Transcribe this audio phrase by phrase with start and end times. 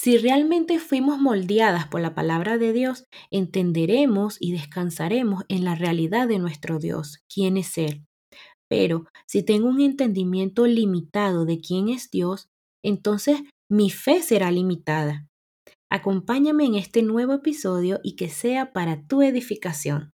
[0.00, 6.28] Si realmente fuimos moldeadas por la palabra de Dios, entenderemos y descansaremos en la realidad
[6.28, 8.06] de nuestro Dios, quién es Él.
[8.68, 12.48] Pero si tengo un entendimiento limitado de quién es Dios,
[12.84, 15.26] entonces mi fe será limitada.
[15.90, 20.12] Acompáñame en este nuevo episodio y que sea para tu edificación.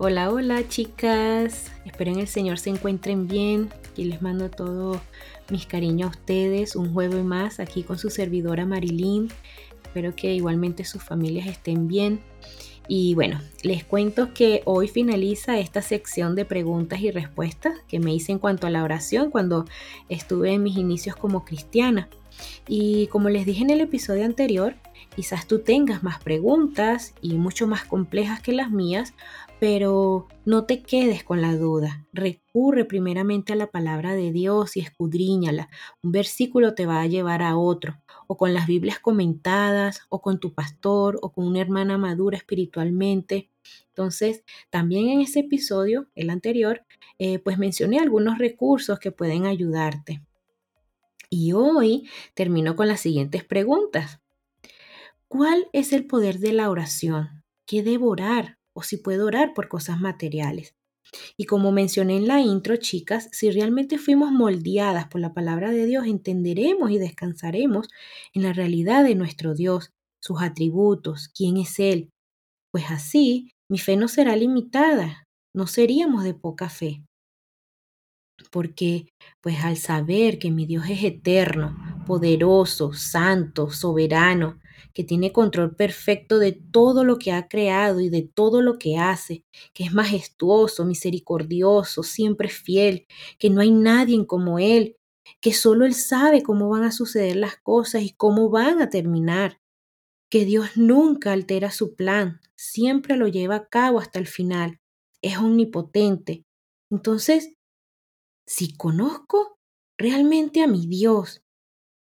[0.00, 1.72] Hola, hola chicas.
[1.84, 5.00] Espero en el Señor se encuentren bien y les mando todo
[5.50, 6.76] mis cariños a ustedes.
[6.76, 9.28] Un jueves más aquí con su servidora Marilyn.
[9.82, 12.20] Espero que igualmente sus familias estén bien.
[12.86, 18.14] Y bueno, les cuento que hoy finaliza esta sección de preguntas y respuestas que me
[18.14, 19.64] hice en cuanto a la oración cuando
[20.08, 22.08] estuve en mis inicios como cristiana.
[22.68, 24.76] Y como les dije en el episodio anterior,
[25.16, 29.12] quizás tú tengas más preguntas y mucho más complejas que las mías,
[29.60, 32.06] pero no te quedes con la duda.
[32.12, 35.68] Recurre primeramente a la palabra de Dios y escudriñala.
[36.02, 40.38] Un versículo te va a llevar a otro, o con las Biblias comentadas, o con
[40.38, 43.50] tu pastor, o con una hermana madura espiritualmente.
[43.88, 46.84] Entonces, también en ese episodio, el anterior,
[47.18, 50.22] eh, pues mencioné algunos recursos que pueden ayudarte.
[51.30, 54.20] Y hoy termino con las siguientes preguntas.
[55.26, 57.44] ¿Cuál es el poder de la oración?
[57.66, 58.57] ¿Qué debo orar?
[58.74, 60.74] O si puedo orar por cosas materiales.
[61.36, 65.86] Y como mencioné en la intro, chicas, si realmente fuimos moldeadas por la palabra de
[65.86, 67.88] Dios, entenderemos y descansaremos
[68.34, 72.10] en la realidad de nuestro Dios, sus atributos, quién es Él.
[72.72, 77.04] Pues así, mi fe no será limitada, no seríamos de poca fe.
[78.50, 79.08] Porque,
[79.40, 84.60] pues al saber que mi Dios es eterno, poderoso, santo, soberano,
[84.94, 88.96] que tiene control perfecto de todo lo que ha creado y de todo lo que
[88.96, 89.44] hace,
[89.74, 93.06] que es majestuoso, misericordioso, siempre fiel,
[93.38, 94.96] que no hay nadie como Él,
[95.40, 99.60] que solo Él sabe cómo van a suceder las cosas y cómo van a terminar,
[100.30, 104.80] que Dios nunca altera su plan, siempre lo lleva a cabo hasta el final,
[105.22, 106.44] es omnipotente.
[106.90, 107.54] Entonces,
[108.46, 109.58] si conozco
[109.98, 111.42] realmente a mi Dios,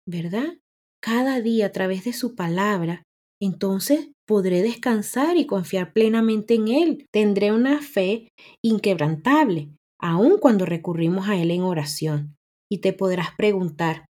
[0.07, 0.62] ¿verdad?
[1.03, 3.03] Cada día a través de su palabra,
[3.41, 7.07] entonces podré descansar y confiar plenamente en Él.
[7.13, 8.29] Tendré una fe
[8.63, 9.71] inquebrantable,
[10.01, 12.37] aun cuando recurrimos a Él en oración.
[12.71, 14.07] Y te podrás preguntar,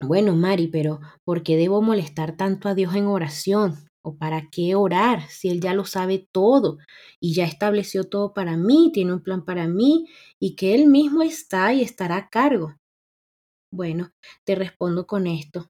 [0.00, 3.88] bueno, Mari, pero ¿por qué debo molestar tanto a Dios en oración?
[4.04, 6.78] ¿O para qué orar si Él ya lo sabe todo
[7.20, 10.06] y ya estableció todo para mí, tiene un plan para mí
[10.40, 12.76] y que Él mismo está y estará a cargo?
[13.72, 14.12] Bueno,
[14.46, 15.68] te respondo con esto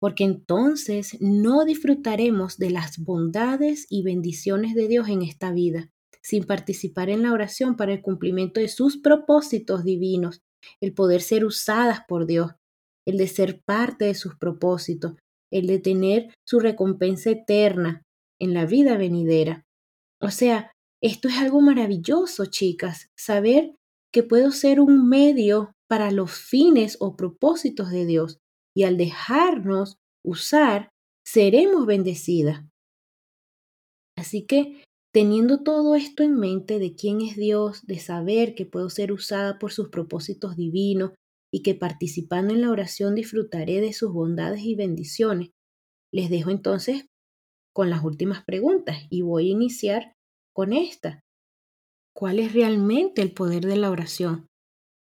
[0.00, 5.90] porque entonces no disfrutaremos de las bondades y bendiciones de Dios en esta vida,
[6.22, 10.40] sin participar en la oración para el cumplimiento de sus propósitos divinos,
[10.80, 12.52] el poder ser usadas por Dios,
[13.06, 15.14] el de ser parte de sus propósitos,
[15.50, 18.02] el de tener su recompensa eterna
[18.38, 19.64] en la vida venidera.
[20.20, 20.72] O sea,
[21.02, 23.74] esto es algo maravilloso, chicas, saber
[24.12, 28.38] que puedo ser un medio para los fines o propósitos de Dios,
[28.74, 30.90] y al dejarnos usar,
[31.24, 32.64] seremos bendecidas.
[34.16, 38.90] Así que, teniendo todo esto en mente de quién es Dios, de saber que puedo
[38.90, 41.12] ser usada por sus propósitos divinos
[41.52, 45.50] y que participando en la oración disfrutaré de sus bondades y bendiciones,
[46.12, 47.06] les dejo entonces
[47.74, 50.12] con las últimas preguntas y voy a iniciar
[50.54, 51.20] con esta.
[52.14, 54.48] ¿Cuál es realmente el poder de la oración?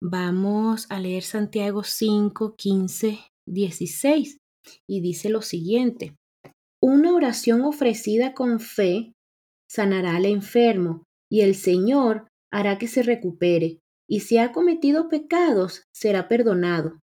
[0.03, 3.19] Vamos a leer Santiago 5, 15
[3.53, 4.39] 16
[4.87, 6.17] y dice lo siguiente,
[6.81, 9.13] una oración ofrecida con fe
[9.69, 15.85] sanará al enfermo y el Señor hará que se recupere y si ha cometido pecados
[15.93, 17.01] será perdonado.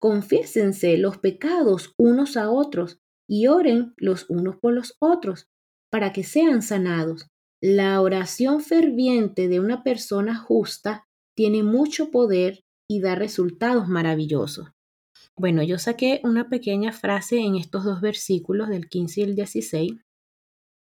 [0.00, 2.98] Confiésense los pecados unos a otros
[3.28, 5.46] y oren los unos por los otros
[5.90, 7.26] para que sean sanados.
[7.60, 11.04] La oración ferviente de una persona justa
[11.36, 14.68] tiene mucho poder y da resultados maravillosos.
[15.38, 19.92] Bueno, yo saqué una pequeña frase en estos dos versículos del 15 y el 16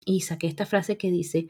[0.05, 1.49] y saqué esta frase que dice,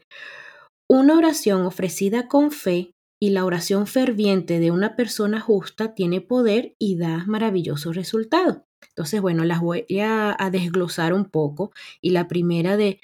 [0.87, 6.75] una oración ofrecida con fe y la oración ferviente de una persona justa tiene poder
[6.77, 8.59] y da maravillosos resultados.
[8.89, 11.71] Entonces, bueno, las voy a, a desglosar un poco
[12.01, 12.99] y la primera de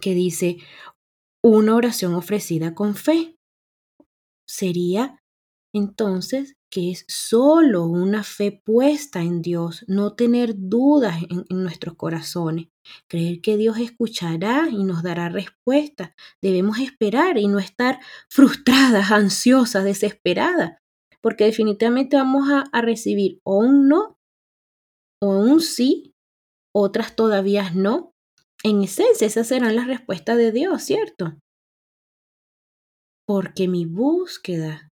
[0.00, 0.58] que dice,
[1.42, 3.36] una oración ofrecida con fe
[4.46, 5.20] sería
[5.74, 12.68] entonces que es solo una fe puesta en Dios, no tener dudas en, nuestros corazones,
[13.08, 16.14] creer que Dios escuchará y nos dará respuesta.
[16.40, 20.78] Debemos esperar y no estar frustradas, ansiosas, desesperadas,
[21.20, 24.16] porque definitivamente vamos a, a recibir o un no
[25.20, 26.14] o un sí,
[26.74, 28.12] otras todavía no.
[28.64, 31.36] En esencia, esas serán las respuestas de Dios, ¿cierto?
[33.26, 34.91] Porque mi búsqueda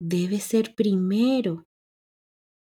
[0.00, 1.64] debe ser primero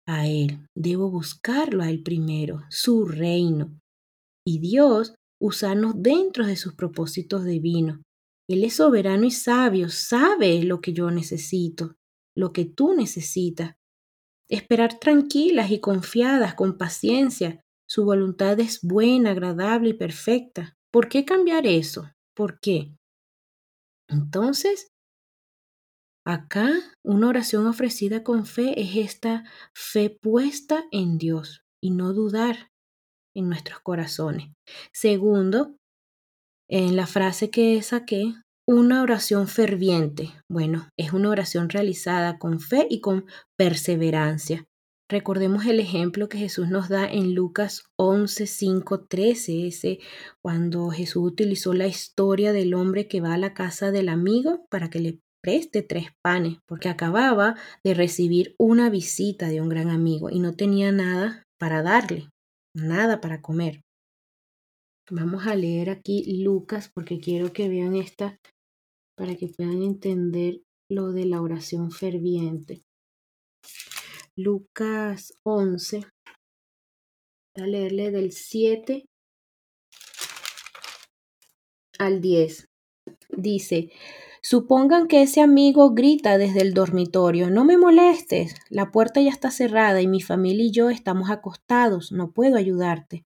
[0.07, 0.65] a Él.
[0.75, 3.79] Debo buscarlo a Él primero, su reino.
[4.45, 7.99] Y Dios usarnos dentro de sus propósitos divinos.
[8.49, 11.95] Él es soberano y sabio, sabe lo que yo necesito,
[12.35, 13.75] lo que tú necesitas.
[14.49, 17.61] Esperar tranquilas y confiadas, con paciencia.
[17.89, 20.75] Su voluntad es buena, agradable y perfecta.
[20.91, 22.11] ¿Por qué cambiar eso?
[22.35, 22.95] ¿Por qué?
[24.09, 24.92] Entonces,
[26.25, 26.71] acá
[27.03, 29.43] una oración ofrecida con fe es esta
[29.73, 32.71] fe puesta en Dios y no dudar
[33.35, 34.51] en nuestros corazones.
[34.93, 35.75] Segundo,
[36.69, 38.33] en la frase que saqué,
[38.65, 40.31] una oración ferviente.
[40.49, 43.25] Bueno, es una oración realizada con fe y con
[43.57, 44.65] perseverancia.
[45.09, 49.99] Recordemos el ejemplo que Jesús nos da en Lucas 11, 5, 13, ese
[50.41, 54.89] cuando Jesús utilizó la historia del hombre que va a la casa del amigo para
[54.89, 60.29] que le preste tres panes, porque acababa de recibir una visita de un gran amigo
[60.29, 62.29] y no tenía nada para darle,
[62.73, 63.81] nada para comer.
[65.11, 68.39] Vamos a leer aquí Lucas porque quiero que vean esta
[69.17, 72.83] para que puedan entender lo de la oración ferviente.
[74.35, 76.05] Lucas 11.
[77.55, 79.05] Voy a leerle del 7
[81.99, 82.65] al 10.
[83.29, 83.91] Dice,
[84.43, 89.51] supongan que ese amigo grita desde el dormitorio, no me molestes, la puerta ya está
[89.51, 93.23] cerrada y mi familia y yo estamos acostados, no puedo ayudarte.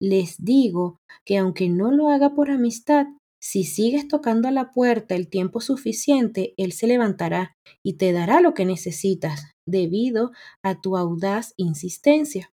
[0.00, 3.06] Les digo que aunque no lo haga por amistad,
[3.40, 8.40] si sigues tocando a la puerta el tiempo suficiente, Él se levantará y te dará
[8.40, 10.32] lo que necesitas, debido
[10.64, 12.52] a tu audaz insistencia.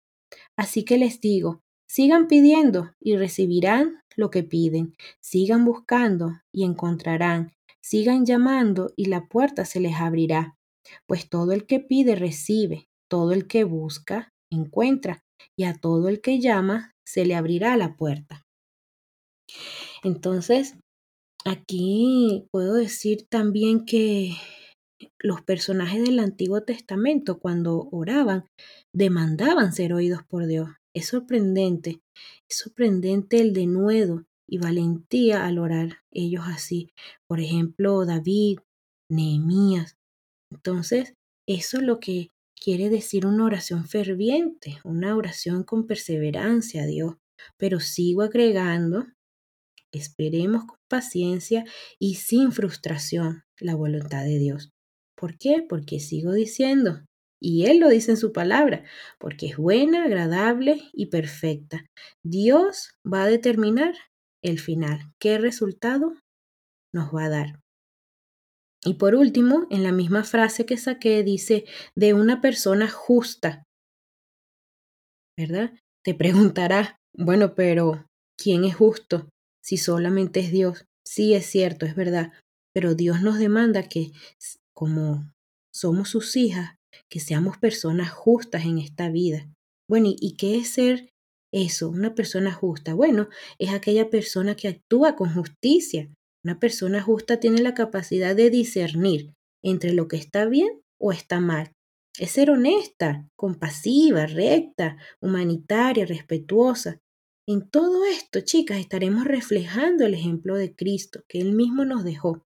[0.58, 7.54] Así que les digo, sigan pidiendo y recibirán lo que piden, sigan buscando y encontrarán,
[7.82, 10.58] sigan llamando y la puerta se les abrirá.
[11.08, 15.24] Pues todo el que pide recibe, todo el que busca encuentra,
[15.58, 18.46] y a todo el que llama se le abrirá la puerta.
[20.04, 20.76] Entonces,
[21.46, 24.36] aquí puedo decir también que
[25.20, 28.46] los personajes del Antiguo Testamento, cuando oraban,
[28.94, 30.70] demandaban ser oídos por Dios.
[30.94, 32.02] Es sorprendente,
[32.50, 36.92] es sorprendente el denuedo y valentía al orar ellos así.
[37.28, 38.60] Por ejemplo, David,
[39.12, 39.96] Nehemías.
[40.52, 41.14] Entonces,
[41.48, 42.30] eso es lo que
[42.62, 47.16] quiere decir una oración ferviente, una oración con perseverancia a Dios.
[47.58, 49.06] Pero sigo agregando
[49.92, 51.66] Esperemos con paciencia
[51.98, 54.72] y sin frustración la voluntad de Dios.
[55.18, 55.66] ¿Por qué?
[55.68, 57.02] Porque sigo diciendo,
[57.42, 58.84] y Él lo dice en su palabra,
[59.20, 61.86] porque es buena, agradable y perfecta.
[62.24, 63.96] Dios va a determinar
[64.44, 66.14] el final, qué resultado
[66.94, 67.60] nos va a dar.
[68.84, 71.66] Y por último, en la misma frase que saqué, dice,
[71.96, 73.64] de una persona justa.
[75.38, 75.74] ¿Verdad?
[76.04, 78.06] Te preguntarás, bueno, pero
[78.38, 79.28] ¿quién es justo?
[79.70, 80.86] si solamente es Dios.
[81.06, 82.32] Sí es cierto, es verdad,
[82.74, 84.12] pero Dios nos demanda que
[84.74, 85.32] como
[85.72, 86.76] somos sus hijas,
[87.08, 89.48] que seamos personas justas en esta vida.
[89.88, 91.12] Bueno, ¿y qué es ser
[91.52, 91.90] eso?
[91.90, 92.94] Una persona justa.
[92.94, 96.10] Bueno, es aquella persona que actúa con justicia.
[96.44, 101.40] Una persona justa tiene la capacidad de discernir entre lo que está bien o está
[101.40, 101.72] mal.
[102.18, 107.00] Es ser honesta, compasiva, recta, humanitaria, respetuosa.
[107.48, 112.44] En todo esto, chicas, estaremos reflejando el ejemplo de Cristo que Él mismo nos dejó.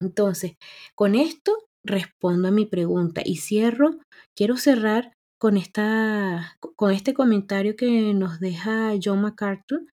[0.00, 0.56] Entonces,
[0.94, 3.98] con esto respondo a mi pregunta y cierro,
[4.34, 9.86] quiero cerrar con, esta, con este comentario que nos deja John MacArthur,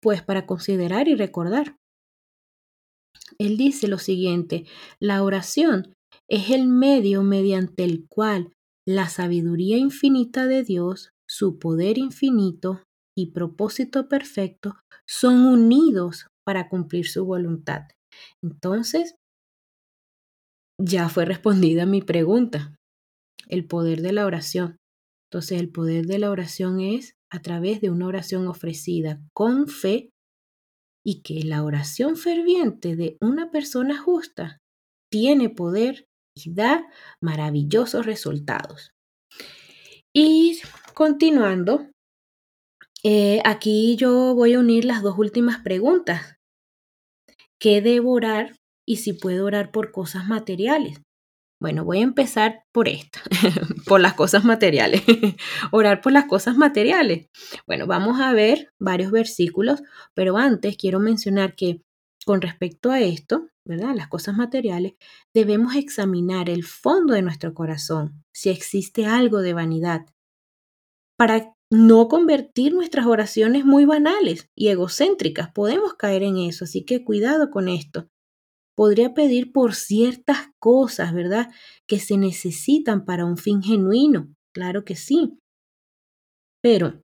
[0.00, 1.76] pues para considerar y recordar.
[3.38, 4.64] Él dice lo siguiente,
[5.00, 5.94] la oración
[6.28, 8.52] es el medio mediante el cual
[8.86, 12.82] la sabiduría infinita de Dios su poder infinito
[13.16, 14.76] y propósito perfecto
[15.08, 17.88] son unidos para cumplir su voluntad.
[18.42, 19.16] Entonces,
[20.78, 22.75] ya fue respondida mi pregunta,
[23.48, 24.76] el poder de la oración.
[25.30, 30.10] Entonces, el poder de la oración es a través de una oración ofrecida con fe
[31.04, 34.58] y que la oración ferviente de una persona justa
[35.10, 36.86] tiene poder y da
[37.20, 38.90] maravillosos resultados.
[40.14, 40.60] Y
[40.94, 41.90] continuando,
[43.04, 46.36] eh, aquí yo voy a unir las dos últimas preguntas.
[47.60, 50.98] ¿Qué debo orar y si puedo orar por cosas materiales?
[51.60, 53.18] Bueno, voy a empezar por esto,
[53.86, 55.02] por las cosas materiales.
[55.72, 57.28] Orar por las cosas materiales.
[57.66, 59.82] Bueno, vamos a ver varios versículos,
[60.14, 61.80] pero antes quiero mencionar que
[62.26, 63.94] con respecto a esto, ¿verdad?
[63.94, 64.94] Las cosas materiales,
[65.32, 70.06] debemos examinar el fondo de nuestro corazón, si existe algo de vanidad,
[71.16, 75.50] para no convertir nuestras oraciones muy banales y egocéntricas.
[75.52, 78.08] Podemos caer en eso, así que cuidado con esto.
[78.76, 81.48] Podría pedir por ciertas cosas, ¿verdad?
[81.88, 84.32] Que se necesitan para un fin genuino.
[84.52, 85.38] Claro que sí.
[86.62, 87.02] Pero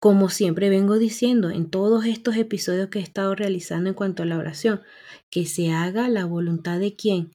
[0.00, 4.26] como siempre vengo diciendo en todos estos episodios que he estado realizando en cuanto a
[4.26, 4.80] la oración,
[5.28, 7.32] que se haga la voluntad de quién?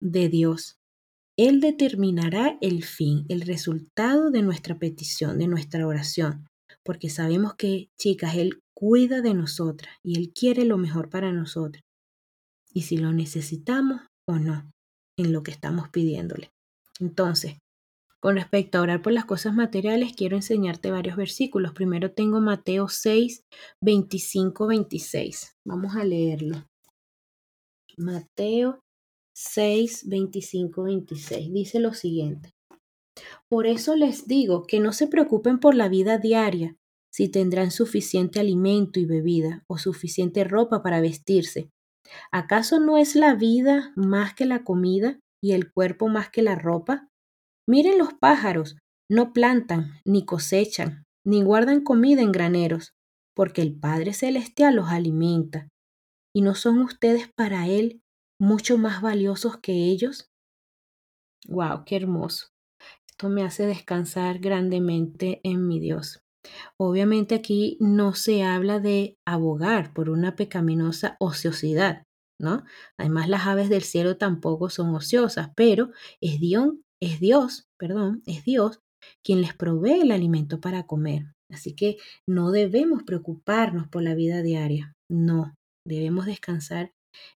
[0.00, 0.78] De Dios.
[1.36, 6.46] Él determinará el fin, el resultado de nuestra petición, de nuestra oración,
[6.84, 11.82] porque sabemos que, chicas, Él cuida de nosotras y Él quiere lo mejor para nosotras.
[12.72, 14.70] Y si lo necesitamos o no
[15.16, 16.50] en lo que estamos pidiéndole.
[17.00, 17.58] Entonces,
[18.20, 21.72] con respecto a orar por las cosas materiales, quiero enseñarte varios versículos.
[21.72, 23.44] Primero tengo Mateo 6,
[23.80, 25.56] 25, 26.
[25.64, 26.66] Vamos a leerlo.
[27.96, 28.80] Mateo
[29.34, 31.52] 6, 25, 26.
[31.52, 32.50] Dice lo siguiente.
[33.48, 36.76] Por eso les digo que no se preocupen por la vida diaria,
[37.10, 41.70] si tendrán suficiente alimento y bebida o suficiente ropa para vestirse.
[42.32, 46.54] ¿Acaso no es la vida más que la comida y el cuerpo más que la
[46.54, 47.08] ropa?
[47.68, 48.76] Miren los pájaros,
[49.10, 52.92] no plantan, ni cosechan, ni guardan comida en graneros,
[53.34, 55.68] porque el Padre Celestial los alimenta.
[56.34, 58.02] ¿Y no son ustedes para Él
[58.40, 60.30] mucho más valiosos que ellos?
[61.48, 61.84] ¡Wow!
[61.84, 62.48] ¡Qué hermoso!
[63.08, 66.19] Esto me hace descansar grandemente en mi Dios.
[66.78, 72.04] Obviamente aquí no se habla de abogar por una pecaminosa ociosidad,
[72.40, 72.64] ¿no?
[72.98, 78.44] Además las aves del cielo tampoco son ociosas, pero es Dios, es Dios, perdón, es
[78.44, 78.80] Dios
[79.24, 81.34] quien les provee el alimento para comer.
[81.50, 81.96] Así que
[82.28, 85.54] no debemos preocuparnos por la vida diaria, no,
[85.86, 86.92] debemos descansar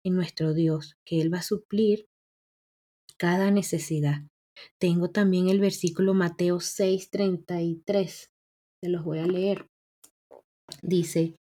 [0.03, 2.08] en nuestro Dios, que Él va a suplir
[3.17, 4.24] cada necesidad.
[4.79, 8.31] Tengo también el versículo Mateo 6:33,
[8.81, 9.67] se los voy a leer.
[10.81, 11.35] Dice,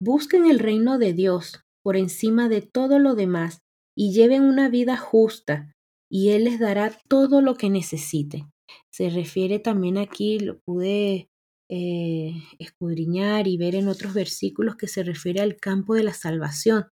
[0.00, 3.60] busquen el reino de Dios por encima de todo lo demás
[3.96, 5.72] y lleven una vida justa,
[6.10, 8.50] y Él les dará todo lo que necesiten.
[8.92, 11.28] Se refiere también aquí, lo pude
[11.70, 16.86] eh, escudriñar y ver en otros versículos que se refiere al campo de la salvación.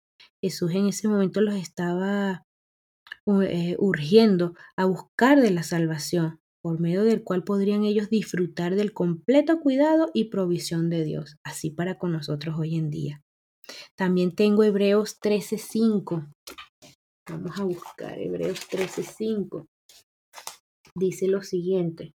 [0.41, 2.43] Jesús en ese momento los estaba
[3.43, 8.93] eh, urgiendo a buscar de la salvación, por medio del cual podrían ellos disfrutar del
[8.93, 13.23] completo cuidado y provisión de Dios, así para con nosotros hoy en día.
[13.95, 16.27] También tengo Hebreos 13:5.
[17.29, 19.67] Vamos a buscar Hebreos 13:5.
[20.95, 22.13] Dice lo siguiente.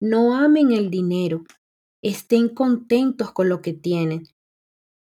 [0.00, 1.44] No amen el dinero,
[2.02, 4.24] estén contentos con lo que tienen,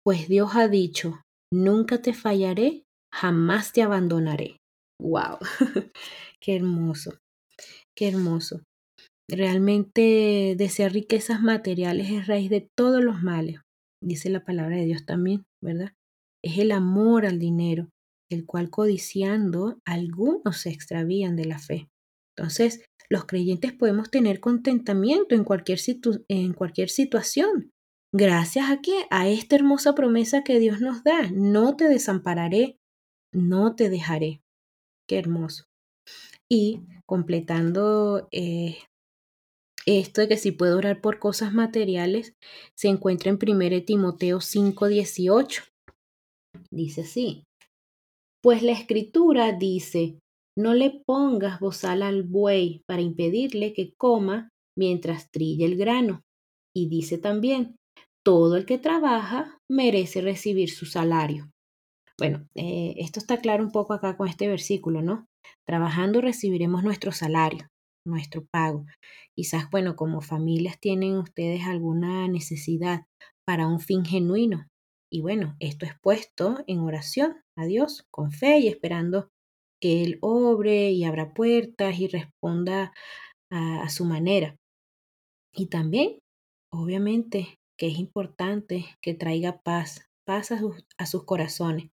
[0.04, 4.58] pues Dios ha dicho, nunca te fallaré, jamás te abandonaré.
[5.02, 5.40] ¡Wow!
[6.40, 7.18] ¡Qué hermoso!
[7.98, 8.62] ¡Qué hermoso!
[9.30, 13.62] Realmente desear riquezas materiales es raíz de todos los males,
[14.04, 15.94] dice la palabra de Dios también, ¿verdad?
[16.44, 17.90] Es el amor al dinero,
[18.30, 21.88] el cual codiciando algunos se extravían de la fe.
[22.38, 25.80] Entonces, los creyentes podemos tener contentamiento en cualquier,
[26.28, 27.72] en cualquier situación.
[28.14, 29.06] Gracias a qué?
[29.10, 31.30] A esta hermosa promesa que Dios nos da.
[31.32, 32.78] No te desampararé,
[33.34, 34.42] no te dejaré.
[35.08, 35.66] Qué hermoso.
[36.50, 38.78] Y completando eh,
[39.86, 42.34] esto de que si puedo orar por cosas materiales,
[42.76, 45.64] se encuentra en 1 Timoteo 5:18.
[46.72, 47.44] Dice así,
[48.42, 50.20] pues la escritura dice,
[50.58, 56.22] no le pongas bozal al buey para impedirle que coma mientras trilla el grano.
[56.76, 57.76] Y dice también,
[58.24, 61.52] todo el que trabaja merece recibir su salario.
[62.18, 65.28] Bueno, eh, esto está claro un poco acá con este versículo, ¿no?
[65.68, 67.68] Trabajando recibiremos nuestro salario,
[68.06, 68.86] nuestro pago.
[69.36, 73.06] Quizás, bueno, como familias tienen ustedes alguna necesidad
[73.46, 74.68] para un fin genuino,
[75.16, 79.30] y bueno, esto es puesto en oración a Dios con fe y esperando
[79.82, 82.94] que Él obre y abra puertas y responda
[83.50, 84.58] a, su manera.
[85.54, 86.20] Y también,
[86.70, 91.90] obviamente, que es importante que traiga paz, paz a sus, a sus corazones.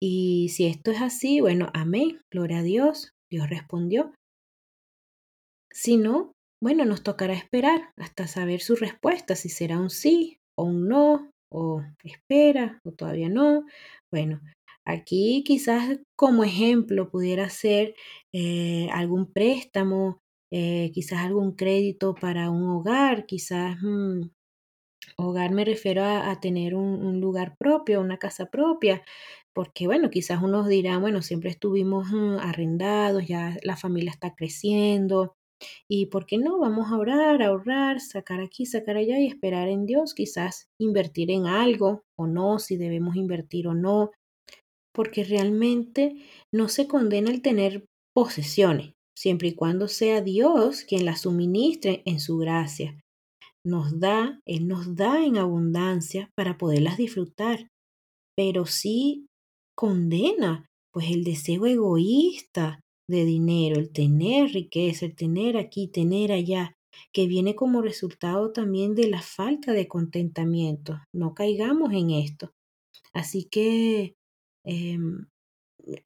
[0.00, 4.12] Y si esto es así, bueno, amén, gloria a Dios, Dios respondió.
[5.72, 10.64] Si no, bueno, nos tocará esperar hasta saber su respuesta, si será un sí o
[10.64, 13.64] un no, o espera o todavía no.
[14.10, 14.40] Bueno,
[14.84, 17.94] aquí quizás como ejemplo pudiera ser
[18.32, 20.20] eh, algún préstamo,
[20.52, 24.22] eh, quizás algún crédito para un hogar, quizás mm,
[25.16, 29.02] hogar me refiero a, tener un, lugar propio, una casa propia,
[29.54, 35.34] porque bueno, quizás unos dirán, bueno, siempre estuvimos mm, arrendados, ya la familia está creciendo,
[35.88, 39.68] y por qué no, vamos a orar, a ahorrar, sacar aquí, sacar allá y esperar
[39.68, 44.12] en Dios, quizás invertir en algo o no, si debemos invertir o no,
[44.94, 46.16] porque realmente
[46.52, 52.20] no se condena el tener posesiones, siempre y cuando sea Dios quien las suministre en
[52.20, 53.00] su gracia.
[53.64, 57.68] Nos da, Él nos da en abundancia para poderlas disfrutar,
[58.36, 59.27] pero sí
[59.78, 66.74] condena pues el deseo egoísta de dinero, el tener riqueza, el tener aquí, tener allá,
[67.12, 70.98] que viene como resultado también de la falta de contentamiento.
[71.14, 72.50] No caigamos en esto.
[73.12, 74.16] Así que
[74.64, 75.28] em,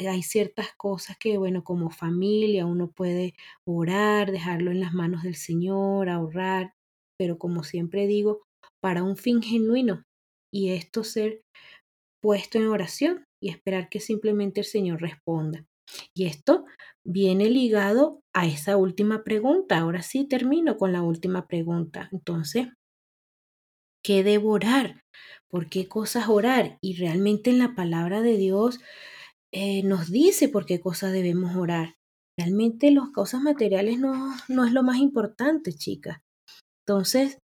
[0.06, 3.32] hay ciertas cosas que, bueno, como familia uno puede
[3.66, 6.74] orar, dejarlo en las manos del Señor, ahorrar,
[7.18, 8.42] pero como siempre digo,
[8.82, 10.02] para un fin genuino
[10.52, 11.40] y esto ser
[12.20, 15.66] puesto en oración y esperar que simplemente el Señor responda.
[16.14, 16.64] Y esto
[17.04, 19.78] viene ligado a esa última pregunta.
[19.78, 22.08] Ahora sí termino con la última pregunta.
[22.12, 22.68] Entonces,
[24.02, 25.02] ¿qué debo orar?
[25.50, 26.78] ¿Por qué cosas orar?
[26.80, 28.80] Y realmente en la palabra de Dios
[29.52, 31.96] eh, nos dice por qué cosas debemos orar.
[32.38, 36.20] Realmente las cosas materiales no, no es lo más importante, chicas.
[36.86, 37.38] Entonces,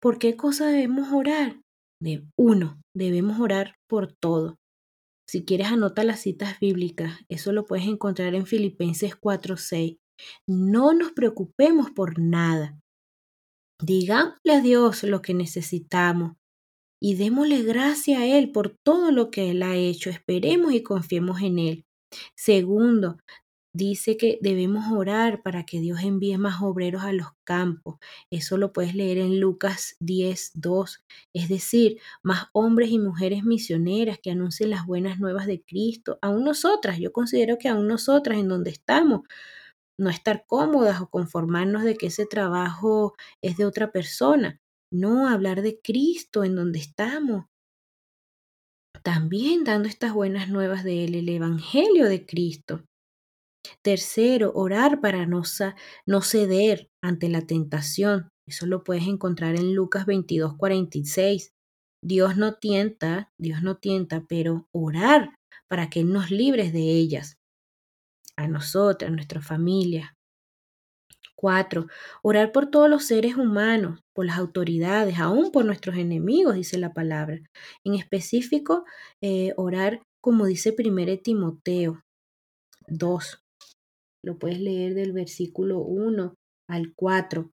[0.00, 1.60] ¿por qué cosas debemos orar?
[2.00, 4.56] De uno, debemos orar por todo.
[5.28, 9.98] Si quieres anota las citas bíblicas, eso lo puedes encontrar en Filipenses 4:6.
[10.46, 12.80] No nos preocupemos por nada.
[13.80, 16.32] Digámosle a Dios lo que necesitamos
[17.00, 20.10] y démosle gracia a Él por todo lo que Él ha hecho.
[20.10, 21.84] Esperemos y confiemos en Él.
[22.34, 23.18] Segundo,
[23.78, 27.98] dice que debemos orar para que Dios envíe más obreros a los campos.
[28.30, 31.04] Eso lo puedes leer en Lucas 10, 2.
[31.32, 36.18] Es decir, más hombres y mujeres misioneras que anuncien las buenas nuevas de Cristo.
[36.20, 39.20] Aún nosotras, yo considero que aún nosotras en donde estamos,
[39.96, 44.60] no estar cómodas o conformarnos de que ese trabajo es de otra persona.
[44.92, 47.46] No, hablar de Cristo en donde estamos.
[49.04, 52.87] También dando estas buenas nuevas de Él, el Evangelio de Cristo.
[53.82, 55.42] Tercero, orar para no,
[56.06, 58.28] no ceder ante la tentación.
[58.46, 61.52] Eso lo puedes encontrar en Lucas 22, 46.
[62.02, 65.34] Dios no tienta, Dios no tienta, pero orar
[65.68, 67.36] para que nos libres de ellas.
[68.36, 70.14] A nosotras, a nuestra familia.
[71.34, 71.86] Cuatro,
[72.22, 76.92] orar por todos los seres humanos, por las autoridades, aún por nuestros enemigos, dice la
[76.92, 77.38] palabra.
[77.84, 78.84] En específico,
[79.20, 82.02] eh, orar como dice 1 Timoteo
[82.88, 83.44] 2,
[84.24, 86.34] lo puedes leer del versículo 1
[86.68, 87.50] al 4.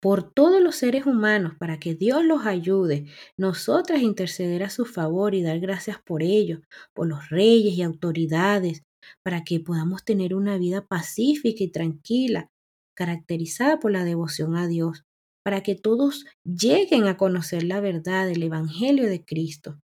[0.00, 3.06] Por todos los seres humanos, para que Dios los ayude,
[3.38, 6.60] nosotras interceder a su favor y dar gracias por ellos,
[6.94, 8.82] por los reyes y autoridades,
[9.24, 12.48] para que podamos tener una vida pacífica y tranquila,
[12.94, 15.04] caracterizada por la devoción a Dios,
[15.42, 19.80] para que todos lleguen a conocer la verdad del Evangelio de Cristo.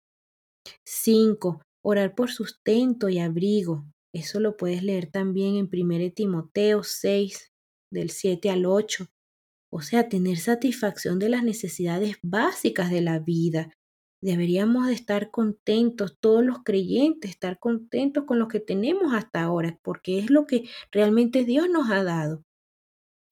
[0.85, 1.62] 5.
[1.83, 7.52] Orar por sustento y abrigo, eso lo puedes leer también en 1 Timoteo 6,
[7.92, 9.07] del 7 al 8.
[9.70, 13.72] O sea, tener satisfacción de las necesidades básicas de la vida.
[14.22, 19.79] Deberíamos de estar contentos, todos los creyentes, estar contentos con lo que tenemos hasta ahora,
[19.83, 22.42] porque es lo que realmente Dios nos ha dado.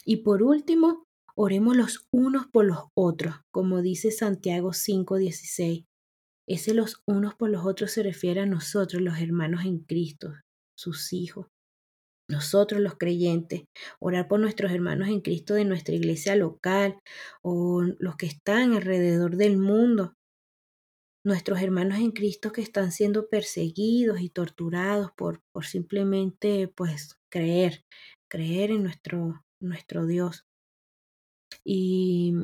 [0.04, 5.86] Y por último, oremos los unos por los otros, como dice Santiago 5:16.
[6.46, 10.34] Ese los unos por los otros se refiere a nosotros, los hermanos en Cristo,
[10.76, 11.46] sus hijos.
[12.28, 13.64] Nosotros los creyentes,
[14.00, 16.98] orar por nuestros hermanos en Cristo de nuestra iglesia local
[17.42, 20.14] o los que están alrededor del mundo.
[21.26, 27.84] Nuestros hermanos en Cristo que están siendo perseguidos y torturados por, por simplemente pues creer,
[28.28, 30.46] creer en nuestro, nuestro Dios.
[31.64, 32.34] Y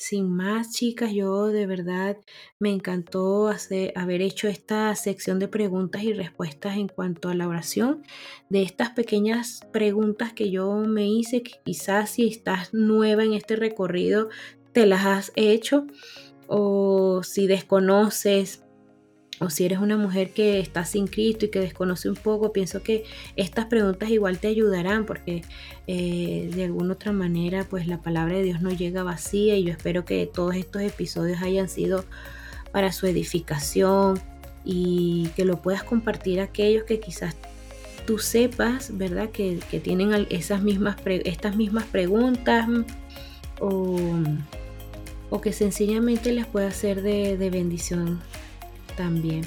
[0.00, 2.16] sin más, chicas, yo de verdad
[2.58, 7.46] me encantó hacer, haber hecho esta sección de preguntas y respuestas en cuanto a la
[7.46, 8.02] oración,
[8.48, 14.30] de estas pequeñas preguntas que yo me hice, quizás si estás nueva en este recorrido,
[14.72, 15.86] te las has hecho,
[16.46, 18.64] o si desconoces
[19.40, 22.82] o si eres una mujer que está sin Cristo y que desconoce un poco, pienso
[22.82, 23.04] que
[23.36, 25.42] estas preguntas igual te ayudarán porque
[25.86, 29.72] eh, de alguna otra manera pues la palabra de Dios no llega vacía y yo
[29.72, 32.04] espero que todos estos episodios hayan sido
[32.70, 34.20] para su edificación
[34.62, 37.34] y que lo puedas compartir a aquellos que quizás
[38.06, 39.30] tú sepas, ¿verdad?
[39.30, 42.68] Que, tienen esas mismas estas mismas preguntas
[43.58, 43.96] o,
[45.42, 48.20] que sencillamente les pueda ser de, de bendición
[49.00, 49.40] también.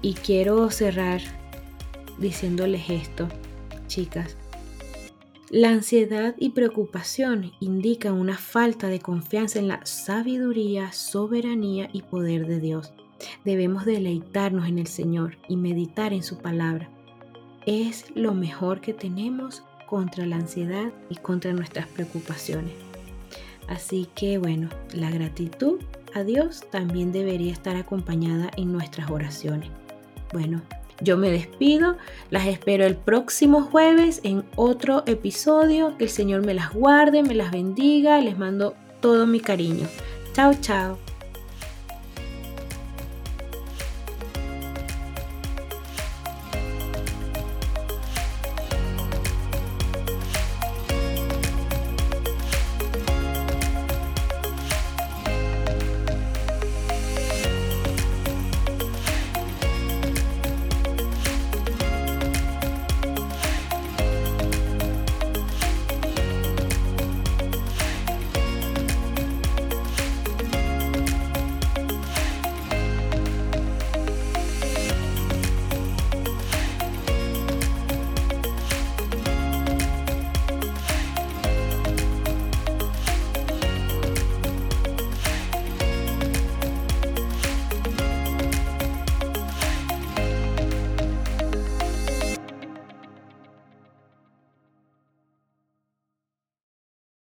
[0.00, 1.20] Y quiero cerrar
[2.18, 3.28] diciéndoles esto,
[3.88, 4.38] chicas.
[5.50, 12.46] La ansiedad y preocupación indican una falta de confianza en la sabiduría, soberanía y poder
[12.46, 12.94] de Dios.
[13.44, 16.88] Debemos deleitarnos en el Señor y meditar en su palabra.
[17.66, 22.72] Es lo mejor que tenemos contra la ansiedad y contra nuestras preocupaciones.
[23.68, 25.80] Así que bueno, la gratitud
[26.22, 29.70] Dios también debería estar acompañada en nuestras oraciones.
[30.32, 30.62] Bueno,
[31.00, 31.96] yo me despido,
[32.30, 35.96] las espero el próximo jueves en otro episodio.
[35.98, 39.88] Que el Señor me las guarde, me las bendiga, les mando todo mi cariño.
[40.34, 41.03] Chao, chao.